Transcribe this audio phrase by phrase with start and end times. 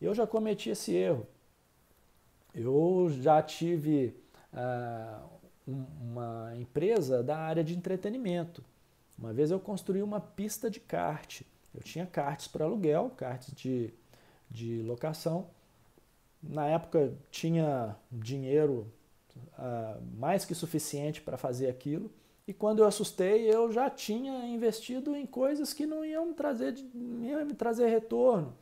[0.00, 1.26] Eu já cometi esse erro.
[2.54, 4.14] Eu já tive
[4.52, 5.28] uh,
[5.66, 8.64] uma empresa da área de entretenimento.
[9.18, 11.42] Uma vez eu construí uma pista de kart.
[11.74, 13.92] Eu tinha karts para aluguel, karts de,
[14.50, 15.48] de locação.
[16.42, 18.90] Na época tinha dinheiro
[19.58, 22.10] uh, mais que suficiente para fazer aquilo.
[22.48, 26.74] E quando eu assustei, eu já tinha investido em coisas que não iam trazer,
[27.22, 28.56] iam me trazer retorno.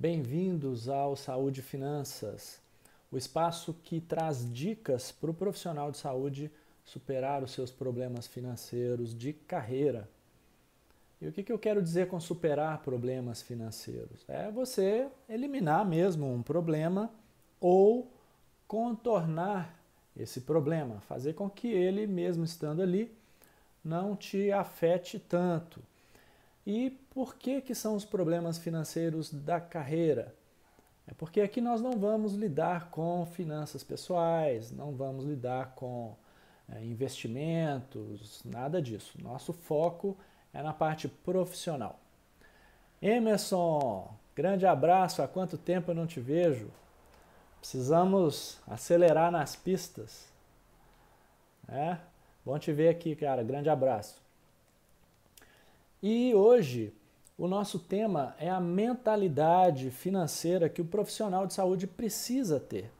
[0.00, 2.58] Bem-vindos ao Saúde Finanças,
[3.12, 6.50] o espaço que traz dicas para o profissional de saúde
[6.86, 10.08] superar os seus problemas financeiros de carreira.
[11.20, 14.24] E o que, que eu quero dizer com superar problemas financeiros?
[14.26, 17.10] É você eliminar mesmo um problema
[17.60, 18.10] ou
[18.66, 19.78] contornar
[20.16, 23.14] esse problema, fazer com que ele, mesmo estando ali,
[23.84, 25.89] não te afete tanto.
[26.66, 30.34] E por que, que são os problemas financeiros da carreira?
[31.06, 36.14] É porque aqui nós não vamos lidar com finanças pessoais, não vamos lidar com
[36.68, 39.18] é, investimentos, nada disso.
[39.20, 40.16] Nosso foco
[40.52, 41.98] é na parte profissional.
[43.02, 46.70] Emerson, grande abraço, há quanto tempo eu não te vejo?
[47.58, 50.28] Precisamos acelerar nas pistas.
[51.68, 51.98] É?
[52.44, 53.42] Bom te ver aqui, cara.
[53.42, 54.20] Grande abraço.
[56.02, 56.94] E hoje
[57.36, 62.90] o nosso tema é a mentalidade financeira que o profissional de saúde precisa ter.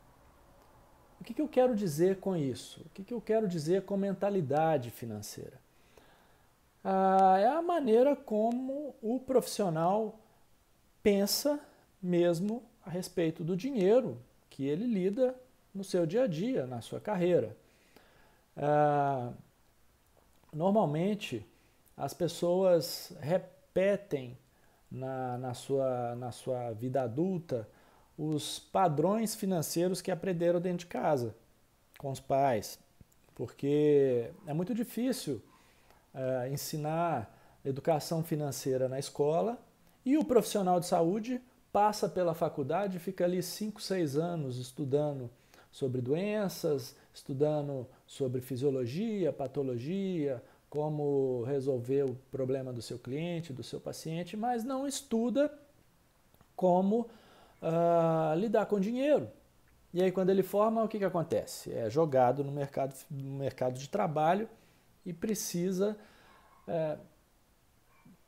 [1.20, 2.80] O que, que eu quero dizer com isso?
[2.80, 5.60] O que, que eu quero dizer com mentalidade financeira?
[6.82, 10.18] Ah, é a maneira como o profissional
[11.02, 11.60] pensa
[12.02, 15.34] mesmo a respeito do dinheiro que ele lida
[15.74, 17.56] no seu dia a dia, na sua carreira.
[18.56, 19.32] Ah,
[20.52, 21.46] normalmente,
[22.00, 24.36] as pessoas repetem
[24.90, 27.68] na, na, sua, na sua vida adulta
[28.16, 31.34] os padrões financeiros que aprenderam dentro de casa,
[31.98, 32.78] com os pais,
[33.34, 35.42] porque é muito difícil
[36.14, 39.58] uh, ensinar educação financeira na escola
[40.04, 41.40] e o profissional de saúde
[41.70, 45.30] passa pela faculdade e fica ali 5, 6 anos estudando
[45.70, 53.80] sobre doenças, estudando sobre fisiologia, patologia, como resolver o problema do seu cliente, do seu
[53.80, 55.52] paciente, mas não estuda
[56.54, 57.08] como
[57.60, 59.28] uh, lidar com dinheiro.
[59.92, 61.72] E aí, quando ele forma, o que, que acontece?
[61.72, 64.48] É jogado no mercado, no mercado de trabalho
[65.04, 65.98] e precisa
[66.68, 66.96] é,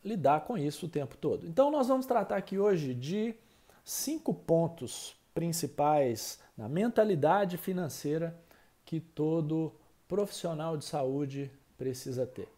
[0.04, 1.46] lidar com isso o tempo todo.
[1.46, 3.36] Então, nós vamos tratar aqui hoje de
[3.84, 8.36] cinco pontos principais na mentalidade financeira
[8.84, 9.72] que todo
[10.08, 11.48] profissional de saúde
[11.82, 12.48] precisa ter.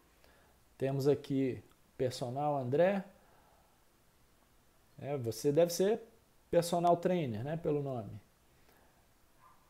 [0.77, 1.59] Temos aqui
[1.97, 3.03] personal André.
[4.99, 5.99] É, você deve ser
[6.51, 8.11] personal trainer, né, pelo nome.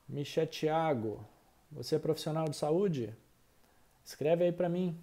[0.10, 1.26] Michel Thiago,
[1.72, 3.16] você é profissional de saúde?
[4.04, 5.00] Escreve aí para mim.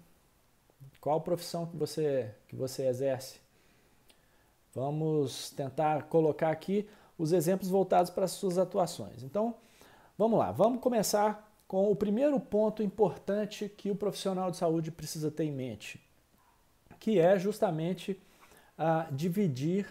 [1.01, 3.39] Qual profissão que você que você exerce?
[4.75, 6.87] Vamos tentar colocar aqui
[7.17, 9.23] os exemplos voltados para as suas atuações.
[9.23, 9.55] Então,
[10.15, 10.51] vamos lá.
[10.51, 15.51] Vamos começar com o primeiro ponto importante que o profissional de saúde precisa ter em
[15.51, 15.99] mente,
[16.99, 18.21] que é justamente
[18.77, 19.87] a dividir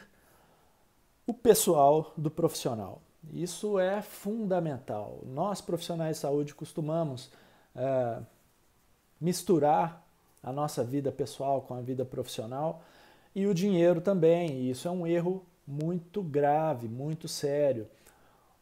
[1.27, 3.03] o pessoal do profissional.
[3.33, 5.23] Isso é fundamental.
[5.27, 7.33] Nós, profissionais de saúde, costumamos
[7.75, 8.21] é,
[9.21, 10.07] misturar
[10.41, 12.85] a nossa vida pessoal com a vida profissional
[13.35, 14.53] e o dinheiro também.
[14.53, 17.89] E isso é um erro muito grave, muito sério.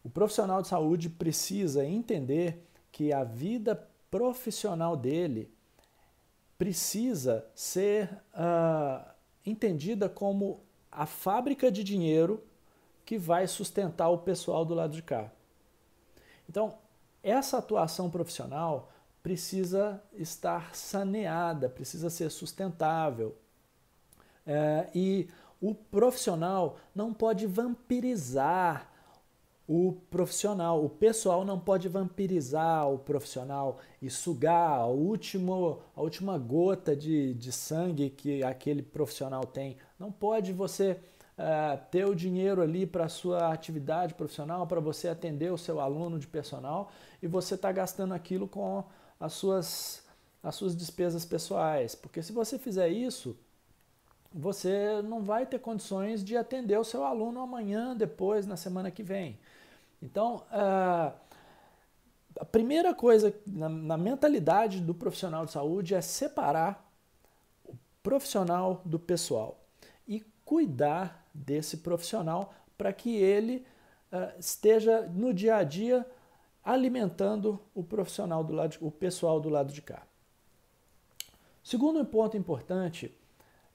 [0.03, 5.53] O profissional de saúde precisa entender que a vida profissional dele
[6.59, 9.09] precisa ser uh,
[9.47, 12.43] entendida como a fábrica de dinheiro
[13.05, 15.31] que vai sustentar o pessoal do lado de cá.
[16.49, 16.79] Então,
[17.23, 18.91] essa atuação profissional
[19.23, 23.37] precisa estar saneada, precisa ser sustentável.
[24.47, 25.29] É, e
[25.61, 28.90] o profissional não pode vampirizar
[29.73, 30.85] o profissional.
[30.85, 37.35] O pessoal não pode vampirizar o profissional e sugar a, último, a última gota de,
[37.35, 39.77] de sangue que aquele profissional tem.
[39.97, 40.99] Não pode você
[41.39, 45.79] uh, ter o dinheiro ali para a sua atividade profissional, para você atender o seu
[45.79, 46.91] aluno de personal
[47.23, 48.83] e você está gastando aquilo com
[49.21, 50.03] as suas,
[50.43, 51.95] as suas despesas pessoais.
[51.95, 53.37] Porque se você fizer isso,
[54.35, 59.05] você não vai ter condições de atender o seu aluno amanhã, depois, na semana que
[59.05, 59.39] vem.
[60.03, 61.13] Então, uh,
[62.39, 66.91] a primeira coisa na, mentalidade do profissional de saúde é separar
[67.65, 69.61] o profissional do pessoal
[70.09, 73.67] e cuidar desse profissional para que ele
[74.11, 76.07] uh, esteja no dia a dia
[76.65, 80.03] alimentando o profissional do lado, o pessoal do lado de cá.
[81.63, 83.15] Segundo ponto importante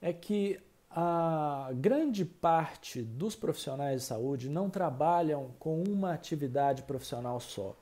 [0.01, 0.60] é que
[0.97, 7.75] a grande parte dos profissionais de saúde não trabalham com uma atividade profissional só.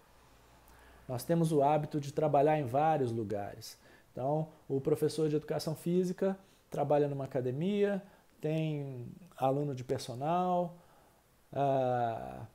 [1.08, 3.78] Nós temos o hábito de trabalhar em vários lugares.
[4.12, 6.36] Então, o professor de educação física
[6.72, 8.02] trabalha numa academia,
[8.42, 9.06] tem
[9.38, 10.76] aluno de personal,
[11.52, 12.48] uh,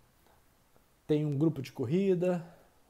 [1.06, 2.44] tem um grupo de corrida,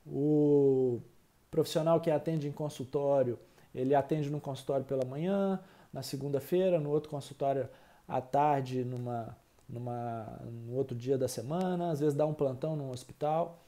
[0.06, 1.02] o
[1.50, 3.38] profissional que atende em consultório,
[3.74, 5.60] ele atende no consultório pela manhã,
[5.92, 7.68] na segunda-feira, no outro consultório
[8.06, 9.36] à tarde, numa,
[9.68, 13.62] numa, no outro dia da semana, às vezes dá um plantão no hospital.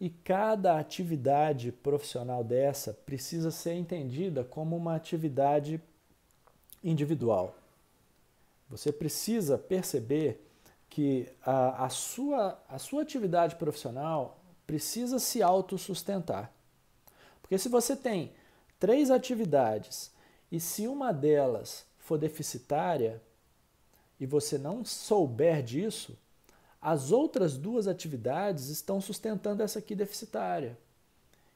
[0.00, 5.80] E cada atividade profissional dessa precisa ser entendida como uma atividade
[6.84, 7.56] individual.
[8.68, 10.42] Você precisa perceber
[10.90, 16.50] que a, a, sua, a sua atividade profissional precisa se autossustentar.
[17.40, 18.32] Porque se você tem
[18.78, 20.10] três atividades
[20.50, 23.20] e se uma delas for deficitária
[24.18, 26.16] e você não souber disso,
[26.80, 30.78] as outras duas atividades estão sustentando essa aqui deficitária.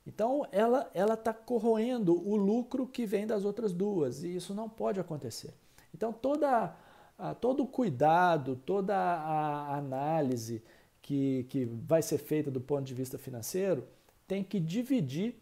[0.06, 4.68] Então ela ela está corroendo o lucro que vem das outras duas e isso não
[4.68, 5.54] pode acontecer.
[5.94, 6.74] Então toda
[7.18, 10.62] a, todo o cuidado, toda a análise
[11.00, 13.86] que, que vai ser feita do ponto de vista financeiro
[14.26, 15.34] tem que dividir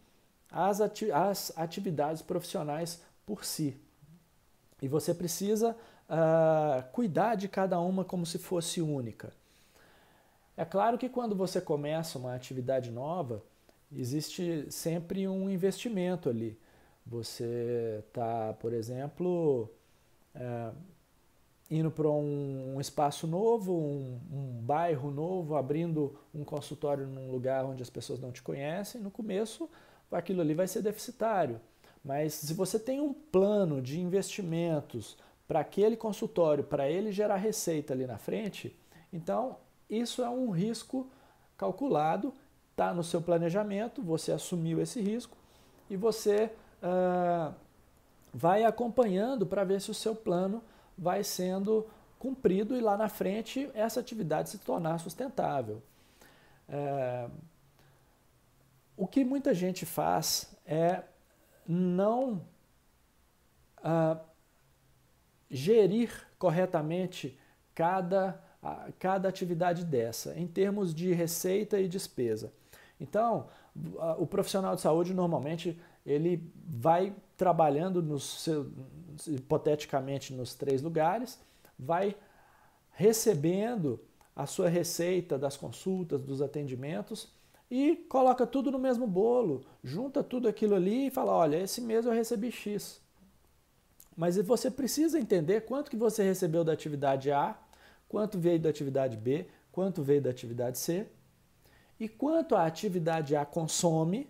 [0.51, 3.77] as, ati as atividades profissionais por si.
[4.81, 5.77] E você precisa
[6.09, 9.31] uh, cuidar de cada uma como se fosse única.
[10.57, 13.43] É claro que quando você começa uma atividade nova,
[13.93, 16.59] existe sempre um investimento ali.
[17.07, 19.71] Você está, por exemplo,
[20.35, 20.71] é,
[21.71, 27.67] indo para um, um, espaço novo, um, um, bairro novo, abrindo um consultório num lugar
[27.67, 29.69] onde as pessoas não te conhecem, no começo
[30.11, 31.61] aquilo ali vai ser deficitário.
[32.05, 35.17] Mas se você tem um plano de investimentos
[35.47, 38.77] para aquele consultório, para ele gerar receita ali na frente,
[39.13, 39.57] então
[39.89, 41.07] isso é um risco
[41.57, 42.33] calculado,
[42.71, 45.37] está no seu planejamento, você assumiu esse risco
[45.91, 46.51] e você
[46.83, 47.55] uh,
[48.33, 50.63] vai acompanhando para ver se o seu plano
[50.97, 51.87] vai sendo
[52.19, 55.83] cumprido e lá na frente essa atividade se tornar sustentável.
[56.69, 57.29] É,
[58.97, 61.03] o que muita gente faz é
[61.69, 62.43] não
[63.83, 64.19] ah,
[65.51, 67.39] gerir corretamente
[67.75, 68.43] cada,
[68.99, 72.53] cada atividade dessa, em termos de receita e despesa.
[72.99, 73.49] Então,
[74.19, 78.73] o profissional de saúde normalmente ele vai trabalhando nos seu,
[79.27, 81.39] hipoteticamente nos três lugares,
[81.79, 82.17] vai
[82.93, 84.01] recebendo
[84.35, 87.33] a sua receita das consultas, dos atendimentos
[87.71, 92.07] e coloca tudo no mesmo bolo, junta tudo aquilo ali e fala, olha, esse mês
[92.07, 93.01] eu recebi X.
[94.17, 97.57] Mas você precisa entender quanto que você recebeu da atividade A,
[98.09, 101.07] quanto veio da atividade B, quanto veio da atividade C,
[102.01, 104.29] e quanto a atividade A consome,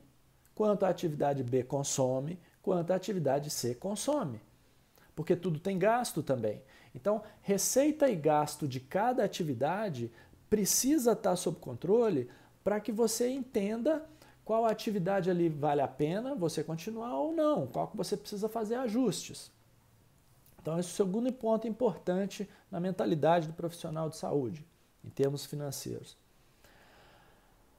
[0.54, 4.40] quanto a atividade B consome, quanto a atividade C consome.
[5.14, 6.62] Porque tudo tem gasto também.
[6.94, 10.10] Então, receita e gasto de cada atividade
[10.50, 12.28] precisa estar sob controle
[12.68, 14.04] para que você entenda
[14.44, 18.74] qual atividade ali vale a pena você continuar ou não, qual que você precisa fazer
[18.74, 19.50] ajustes.
[20.60, 24.66] Então, esse é o segundo ponto importante na mentalidade do profissional de saúde,
[25.02, 26.14] em termos financeiros.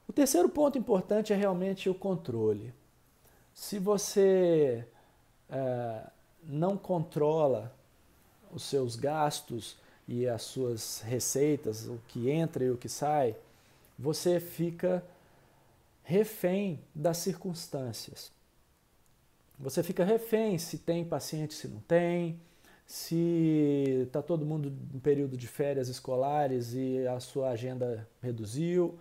[0.08, 2.74] O terceiro ponto importante é realmente o controle.
[3.54, 4.84] Se você
[5.48, 6.02] é,
[6.42, 7.72] não controla
[8.52, 9.76] os seus gastos
[10.08, 13.36] e as suas receitas, o que entra e o que sai,
[14.00, 15.04] você fica
[16.02, 18.32] refém das circunstâncias.
[19.58, 22.40] Você fica refém se tem paciente, se não tem,
[22.86, 28.98] se está todo mundo em período de férias escolares e a sua agenda reduziu,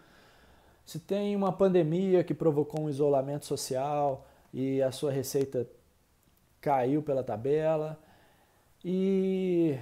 [0.85, 5.65] se tem uma pandemia que provocou um isolamento social e a sua receita
[6.59, 7.97] caiu pela tabela.
[8.83, 9.79] E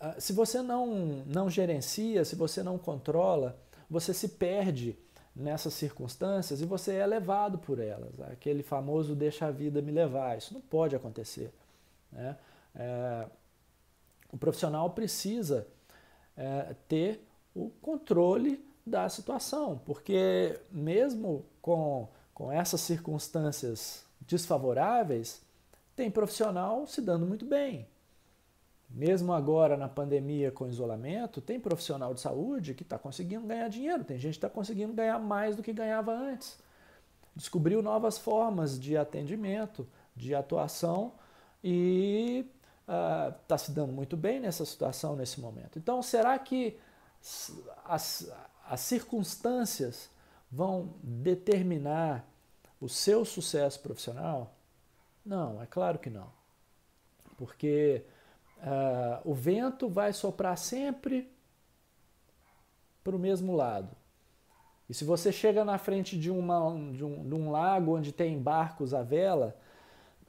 [0.00, 3.60] ah, se você não, não gerencia, se você não controla,
[3.92, 4.98] você se perde
[5.36, 8.18] nessas circunstâncias e você é levado por elas.
[8.22, 10.38] Aquele famoso deixa a vida me levar.
[10.38, 11.52] Isso não pode acontecer.
[12.10, 12.36] Né?
[12.74, 13.26] É,
[14.32, 15.66] o profissional precisa
[16.34, 17.22] é, ter
[17.54, 25.42] o controle da situação, porque mesmo com, com essas circunstâncias desfavoráveis,
[25.94, 27.86] tem profissional se dando muito bem.
[28.94, 34.04] Mesmo agora na pandemia com isolamento, tem profissional de saúde que está conseguindo ganhar dinheiro,
[34.04, 36.58] tem gente que está conseguindo ganhar mais do que ganhava antes.
[37.34, 41.12] Descobriu novas formas de atendimento, de atuação
[41.64, 42.46] e
[42.86, 45.78] está uh, se dando muito bem nessa situação, nesse momento.
[45.78, 46.76] Então, será que
[47.86, 48.30] as,
[48.68, 50.10] as circunstâncias
[50.50, 52.28] vão determinar
[52.78, 54.54] o seu sucesso profissional?
[55.24, 56.30] Não, é claro que não.
[57.38, 58.04] Porque
[58.62, 61.30] uh, o vento vai soprar sempre
[63.02, 63.94] para o mesmo lado.
[64.88, 68.38] E se você chega na frente de, uma, de, um, de um lago onde tem
[68.38, 69.56] barcos à vela,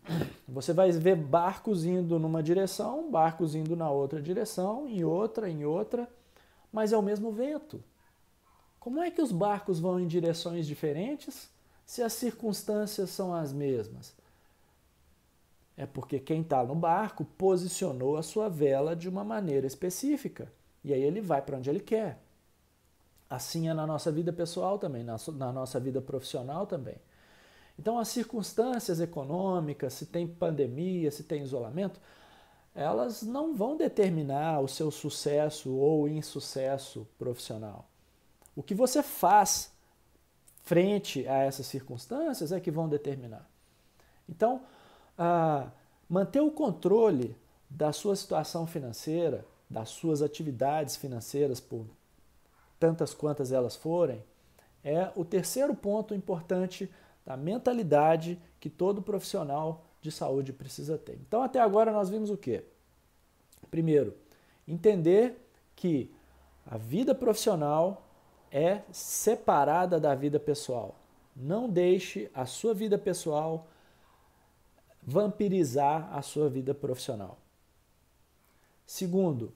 [0.48, 5.66] você vai ver barcos indo numa direção, barcos indo na outra direção, em outra, em
[5.66, 6.08] outra,
[6.72, 7.84] mas é o mesmo vento.
[8.80, 11.50] Como é que os barcos vão em direções diferentes
[11.86, 14.14] se as circunstâncias são as mesmas?
[15.76, 20.52] É porque quem está no barco posicionou a sua vela de uma maneira específica.
[20.84, 22.20] E aí ele vai para onde ele quer.
[23.30, 25.18] Assim é na nossa vida pessoal também, na,
[25.52, 26.98] nossa vida profissional também.
[27.80, 32.00] Então, as circunstâncias econômicas, se tem pandemia, se tem isolamento,
[32.76, 37.88] elas não vão determinar o seu sucesso ou insucesso profissional.
[38.56, 39.72] O que você faz
[40.62, 43.50] frente a essas circunstâncias é que vão determinar.
[44.30, 44.62] Então,
[45.18, 45.72] a
[46.10, 47.36] manter o controle
[47.70, 51.86] da sua situação financeira, das suas atividades financeiras, por
[52.80, 54.24] tantas quantas elas forem,
[54.84, 56.92] é o terceiro ponto importante
[57.26, 61.14] da mentalidade que todo profissional de saúde precisa ter.
[61.26, 62.66] Então, até agora nós vimos o quê?
[63.72, 64.14] Primeiro,
[64.68, 66.14] entender que
[66.66, 68.06] a vida profissional
[68.52, 70.96] é separada da vida pessoal.
[71.36, 73.68] Não deixe a sua vida pessoal
[75.06, 77.38] vampirizar a sua vida profissional.
[78.86, 79.54] Segundo,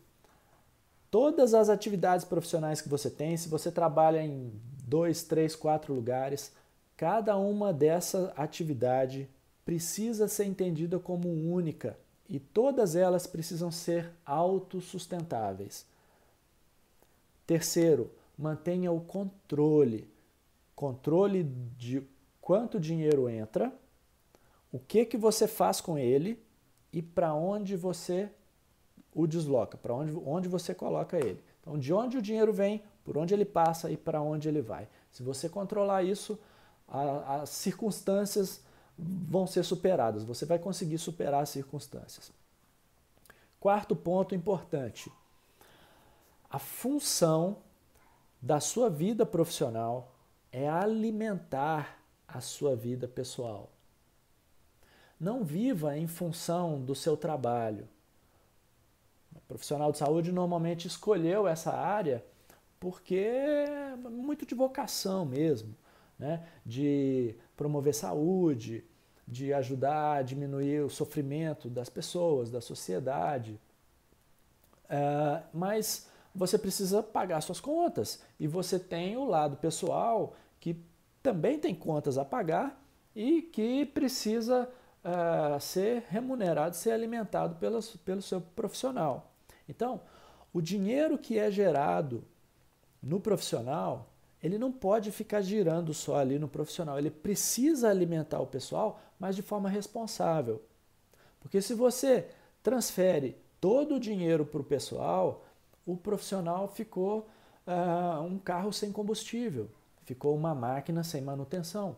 [1.09, 4.51] todas as atividades profissionais que você tem, se você trabalha em
[4.85, 6.51] dois, três, quatro lugares,
[6.95, 9.29] cada uma dessa atividade
[9.65, 11.97] precisa ser entendida como única
[12.29, 15.85] e todas elas precisam ser autossustentáveis.
[17.45, 20.09] Terceiro, mantenha o controle.
[20.75, 21.43] Controle
[21.77, 22.03] de
[22.41, 23.73] quanto dinheiro entra
[24.77, 26.39] o que que você faz com ele
[26.93, 28.29] e para onde você
[29.13, 31.43] o desloca, para onde, onde você coloca ele.
[31.59, 34.87] Então, de onde o dinheiro vem, por onde ele passa e para onde ele vai.
[35.11, 36.39] Se você controlar isso,
[36.87, 38.61] a, as circunstâncias
[38.95, 42.31] vão ser superadas, você vai conseguir superar as circunstâncias.
[43.59, 45.11] Quarto ponto importante:
[46.49, 47.57] a função
[48.39, 50.13] da sua vida profissional
[50.51, 53.71] é alimentar a sua vida pessoal.
[55.19, 57.87] Não viva em função do seu trabalho.
[59.35, 62.23] O profissional de saúde normalmente escolheu essa área
[62.79, 65.75] porque é muito de vocação mesmo,
[66.17, 66.47] né?
[66.65, 68.83] de promover saúde,
[69.27, 73.59] de ajudar a diminuir o sofrimento das pessoas, da sociedade.
[74.85, 80.79] Uh, mas você precisa pagar suas contas e você tem o lado pessoal que
[81.21, 82.79] também tem contas a pagar
[83.15, 84.69] e que precisa
[85.07, 89.31] uh, ser remunerado, ser alimentado pelo, pelo seu profissional.
[89.67, 90.01] Então,
[90.53, 92.23] o dinheiro que é gerado
[93.01, 94.09] no profissional,
[94.43, 96.97] ele não pode ficar girando só ali no profissional.
[96.97, 100.61] Ele precisa alimentar o pessoal, mas de forma responsável.
[101.39, 102.27] Porque se você
[102.61, 105.45] transfere todo o dinheiro para o pessoal,
[105.85, 107.29] o profissional ficou
[107.65, 109.69] uh, um carro sem combustível,
[110.03, 111.95] ficou uma máquina sem manutenção.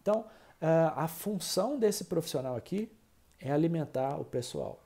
[0.00, 0.26] Então,
[0.66, 2.90] a função desse profissional aqui
[3.38, 4.82] é alimentar o pessoal.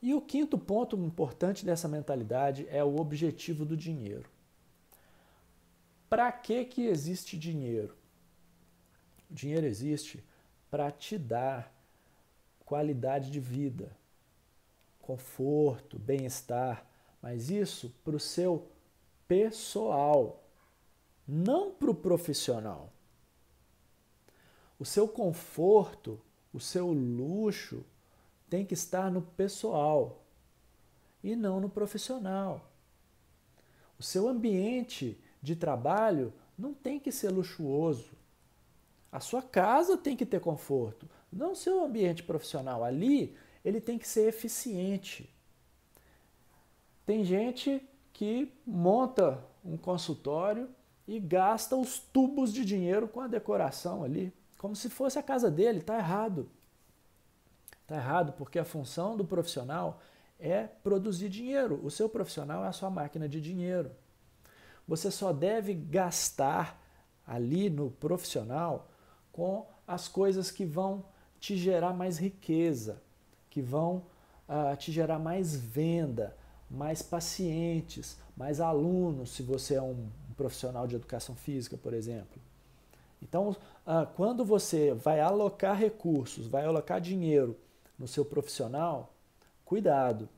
[0.00, 4.28] E o quinto ponto importante dessa mentalidade é o objetivo do dinheiro.
[6.08, 7.94] Para que, que existe dinheiro?
[9.30, 10.24] O dinheiro existe
[10.70, 11.74] para te dar
[12.64, 13.94] qualidade de vida,
[15.00, 16.86] conforto, bem-estar,
[17.20, 18.70] mas isso para o seu
[19.28, 20.42] pessoal,
[21.26, 22.93] não para o profissional.
[24.78, 26.20] O seu conforto,
[26.52, 27.84] o seu luxo
[28.48, 30.24] tem que estar no pessoal
[31.22, 32.70] e não no profissional.
[33.98, 38.12] O seu ambiente de trabalho não tem que ser luxuoso.
[39.10, 42.82] A sua casa tem que ter conforto, não o seu ambiente profissional.
[42.82, 45.32] Ali ele tem que ser eficiente.
[47.06, 50.68] Tem gente que monta um consultório
[51.06, 54.32] e gasta os tubos de dinheiro com a decoração ali,
[54.64, 55.80] como se fosse a casa dele.
[55.80, 56.48] Está errado.
[57.82, 60.00] Está errado porque a função do profissional
[60.40, 61.78] é produzir dinheiro.
[61.84, 63.90] O seu profissional é a sua máquina de dinheiro.
[64.88, 66.82] Você só deve gastar
[67.26, 68.88] ali no profissional
[69.30, 71.04] com as coisas que vão
[71.38, 73.02] te gerar mais riqueza,
[73.50, 74.06] que vão
[74.48, 76.34] uh, te gerar mais venda,
[76.70, 82.40] mais pacientes, mais alunos, se você é um, um profissional de educação física, por exemplo.
[83.24, 83.56] Então,
[83.86, 87.56] uh, quando você vai alocar recursos, vai alocar dinheiro
[87.98, 89.14] no seu profissional,
[89.64, 90.28] cuidado,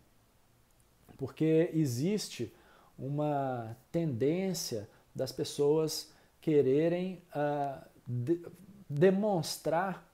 [1.17, 2.53] porque existe
[2.99, 8.45] uma tendência das pessoas quererem uh, de,
[8.88, 10.07] demonstrar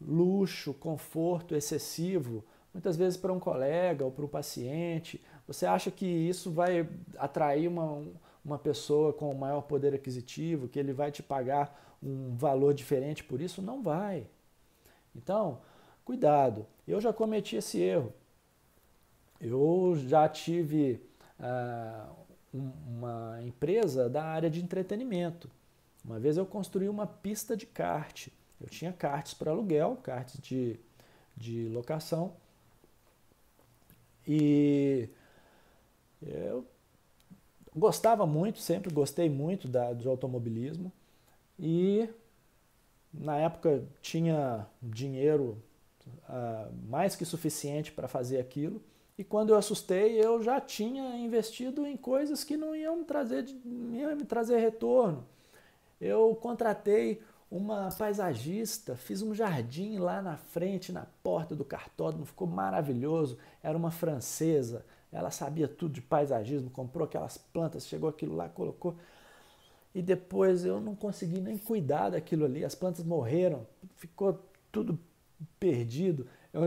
[0.00, 2.44] luxo, conforto excessivo,
[2.74, 5.22] muitas vezes para um colega ou para o paciente.
[5.46, 8.04] Você acha que isso vai atrair uma,
[8.44, 13.40] uma pessoa com maior poder aquisitivo, que ele vai te pagar um valor diferente por
[13.40, 13.62] isso?
[13.62, 14.26] Não vai.
[15.14, 15.60] Então,
[16.04, 16.66] cuidado.
[16.86, 18.12] Eu já cometi esse erro.
[19.40, 21.00] Eu já tive
[21.38, 22.12] uh,
[22.52, 25.50] uma empresa da área de entretenimento.
[26.04, 28.28] Uma vez eu construí uma pista de kart.
[28.60, 30.78] Eu tinha karts para aluguel, karts de,
[31.36, 32.34] de locação.
[34.26, 35.08] E
[37.74, 40.92] gostava muito, sempre gostei muito da, do automobilismo.
[41.58, 42.08] E
[43.12, 45.62] na época tinha dinheiro
[46.28, 48.82] uh, mais que suficiente para fazer aquilo.
[49.18, 53.46] E quando eu assustei, eu já tinha investido em coisas que não iam me trazer,
[53.92, 55.26] iam me trazer retorno.
[56.00, 62.48] Eu contratei uma paisagista, fiz um jardim lá na frente, na porta do cartódromo, ficou
[62.48, 63.36] maravilhoso.
[63.62, 68.96] Era uma francesa, ela sabia tudo de paisagismo, comprou aquelas plantas, chegou aquilo lá, colocou.
[69.94, 73.66] E depois eu não consegui nem cuidar daquilo ali, as plantas morreram,
[73.96, 74.98] ficou tudo
[75.60, 76.26] perdido.
[76.52, 76.62] Eu,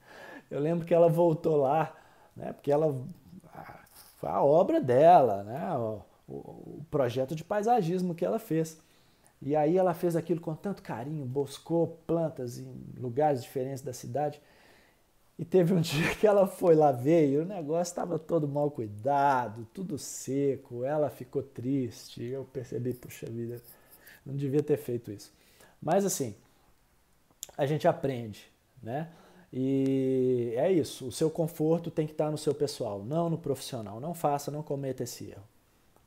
[0.50, 1.94] eu lembro que ela voltou lá,
[2.34, 2.98] né, porque ela
[4.16, 8.80] foi a obra dela, né, o, o projeto de paisagismo que ela fez.
[9.42, 14.40] E aí ela fez aquilo com tanto carinho, buscou plantas em lugares diferentes da cidade.
[15.40, 18.70] E teve um dia que ela foi lá ver e o negócio estava todo mal
[18.70, 20.84] cuidado, tudo seco.
[20.84, 22.22] Ela ficou triste.
[22.22, 23.60] Eu percebi, puxa vida,
[24.24, 25.32] não devia ter feito isso.
[25.80, 26.34] Mas assim,
[27.56, 29.08] a gente aprende, né?
[29.50, 33.98] E é isso, o seu conforto tem que estar no seu pessoal, não no profissional.
[33.98, 35.42] Não faça, não cometa esse erro.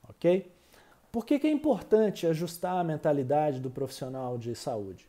[0.07, 0.49] Ok?
[1.11, 5.07] Por que, que é importante ajustar a mentalidade do profissional de saúde?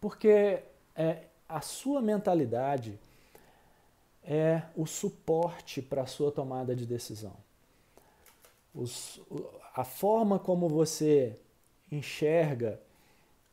[0.00, 0.62] Porque
[0.94, 2.98] é, a sua mentalidade
[4.22, 7.34] é o suporte para a sua tomada de decisão.
[8.74, 9.20] Os,
[9.74, 11.38] a forma como você
[11.90, 12.80] enxerga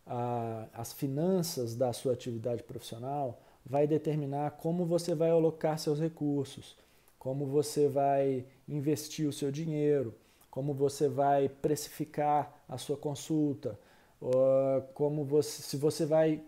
[0.06, 6.76] a, as finanças da sua atividade profissional vai determinar como você vai alocar seus recursos,
[7.18, 10.14] como você vai investir o seu dinheiro,
[10.50, 13.80] como você vai precificar a sua consulta,
[14.94, 16.44] como você, se você vai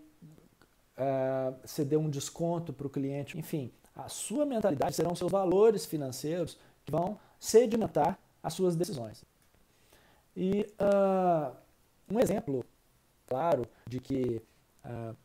[0.97, 6.57] uh, ceder um desconto para o cliente, enfim, a sua mentalidade serão seus valores financeiros
[6.85, 9.23] que vão sedimentar as suas decisões.
[10.35, 11.55] E uh,
[12.09, 12.63] um exemplo
[13.27, 14.41] claro de que
[14.85, 15.15] uh,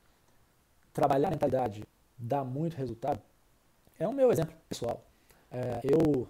[0.92, 1.84] trabalhar a mentalidade
[2.16, 3.20] dá muito resultado
[3.98, 5.04] é o meu exemplo pessoal.
[5.82, 6.26] Eu,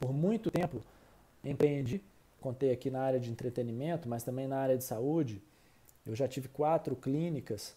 [0.00, 0.80] por muito tempo,
[1.44, 2.02] empreendi,
[2.40, 5.40] contei aqui na área de entretenimento, mas também na área de saúde.
[6.04, 7.76] Eu já tive quatro clínicas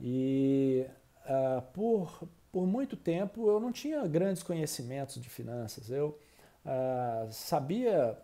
[0.00, 0.86] e
[1.24, 5.90] uh, por, por muito tempo eu não tinha grandes conhecimentos de finanças.
[5.90, 6.18] Eu
[6.64, 8.18] uh, sabia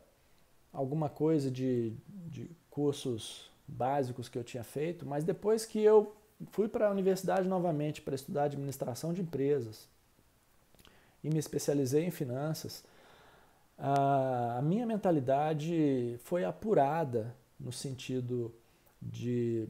[0.73, 6.15] alguma coisa de, de cursos básicos que eu tinha feito, mas depois que eu
[6.51, 9.89] fui para a universidade novamente para estudar administração de empresas
[11.23, 12.85] e me especializei em finanças,
[13.79, 18.55] a minha mentalidade foi apurada no sentido
[19.01, 19.67] de,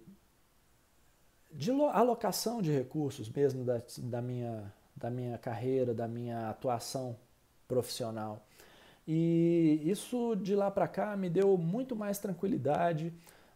[1.55, 7.17] de alocação de recursos mesmo da, da, minha, da minha carreira, da minha atuação
[7.69, 8.45] profissional.
[9.07, 13.13] E isso de lá para cá me deu muito mais tranquilidade,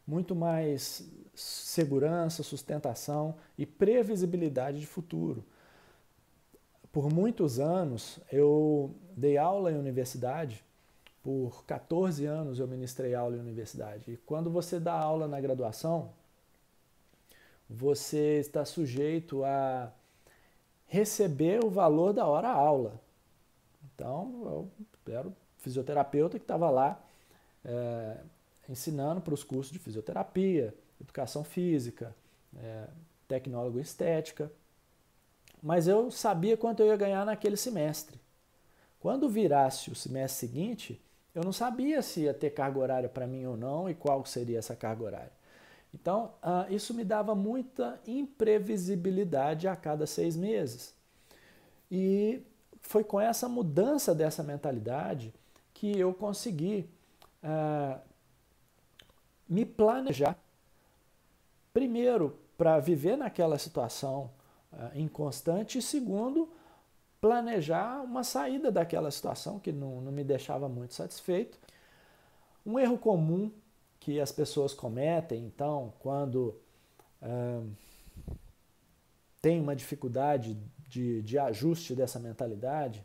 [0.06, 5.44] muito mais segurança, sustentação e previsibilidade de futuro.
[6.92, 10.64] Por muitos anos eu dei aula em universidade,
[11.22, 14.12] por 14 anos eu ministrei aula em universidade.
[14.12, 16.10] E quando você dá aula na graduação,
[17.68, 19.92] você está sujeito a
[20.86, 23.00] receber o valor da hora aula.
[23.94, 24.70] Então,
[25.06, 27.00] eu era o fisioterapeuta que estava lá
[27.64, 28.16] é,
[28.68, 32.14] ensinando para os cursos de fisioterapia, educação física,
[32.56, 32.86] é,
[33.26, 34.50] tecnólogo estética.
[35.62, 38.18] Mas eu sabia quanto eu ia ganhar naquele semestre.
[39.00, 41.02] Quando virasse o semestre seguinte,
[41.34, 44.58] eu não sabia se ia ter carga horária para mim ou não e qual seria
[44.58, 45.37] essa carga horária.
[45.92, 50.94] Então, uh, isso me dava muita imprevisibilidade a cada seis meses.
[51.90, 52.42] E
[52.80, 55.32] foi com essa mudança dessa mentalidade
[55.72, 56.88] que eu consegui
[57.42, 57.98] uh,
[59.48, 60.36] me planejar,
[61.72, 64.30] primeiro, para viver naquela situação
[64.72, 66.50] uh, inconstante, e segundo,
[67.20, 71.58] planejar uma saída daquela situação que não, não me deixava muito satisfeito.
[72.66, 73.50] Um erro comum
[74.08, 76.58] que as pessoas cometem, então, quando
[77.20, 77.70] uh,
[79.42, 83.04] tem uma dificuldade de, de ajuste dessa mentalidade,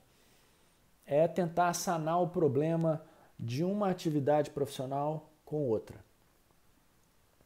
[1.06, 3.04] é tentar sanar o problema
[3.38, 5.98] de uma atividade profissional com outra.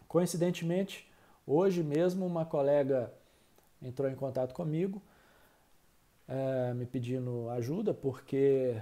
[0.07, 1.11] Coincidentemente,
[1.43, 3.11] hoje mesmo uma colega
[3.81, 5.01] entrou em contato comigo
[6.27, 8.79] é, me pedindo ajuda, porque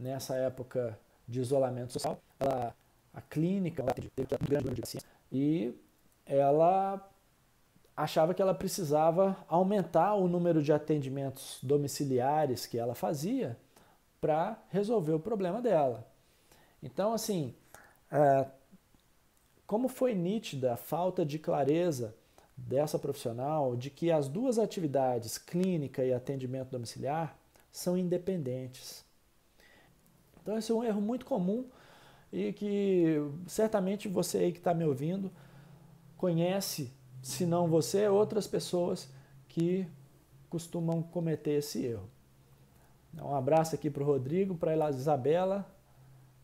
[0.00, 2.74] nessa época de isolamento social, ela,
[3.16, 3.82] a clínica
[5.32, 5.74] e
[6.26, 7.10] ela
[7.96, 13.56] achava que ela precisava aumentar o número de atendimentos domiciliares que ela fazia
[14.20, 16.06] para resolver o problema dela.
[16.82, 17.54] Então, assim,
[18.12, 18.46] é,
[19.66, 22.14] como foi nítida a falta de clareza
[22.54, 27.34] dessa profissional de que as duas atividades, clínica e atendimento domiciliar,
[27.72, 29.06] são independentes.
[30.42, 31.64] Então, esse é um erro muito comum
[32.32, 35.30] e que certamente você aí que está me ouvindo
[36.16, 39.08] conhece, se não você, outras pessoas
[39.48, 39.86] que
[40.48, 42.08] costumam cometer esse erro.
[43.14, 45.66] Um abraço aqui para o Rodrigo, para a Isabela,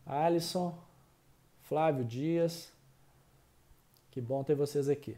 [0.05, 0.77] Alisson,
[1.61, 2.71] Flávio Dias.
[4.09, 5.17] Que bom ter vocês aqui.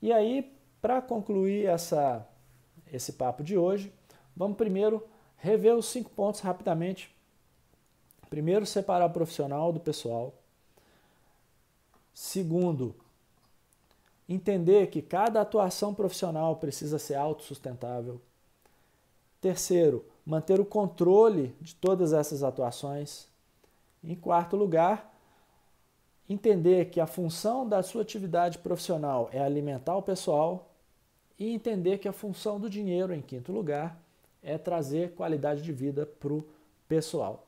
[0.00, 2.26] E aí, para concluir essa,
[2.92, 3.92] esse papo de hoje,
[4.36, 5.04] vamos primeiro
[5.36, 7.14] rever os cinco pontos rapidamente.
[8.28, 10.34] Primeiro, separar o profissional do pessoal.
[12.12, 12.94] Segundo,
[14.28, 18.20] entender que cada atuação profissional precisa ser autossustentável.
[19.40, 23.28] Terceiro, manter o controle de todas essas atuações.
[24.02, 25.14] Em quarto lugar,
[26.28, 30.70] entender que a função da sua atividade profissional é alimentar o pessoal
[31.38, 33.98] e entender que a função do dinheiro, em quinto lugar,
[34.42, 36.44] é trazer qualidade de vida para o
[36.88, 37.46] pessoal.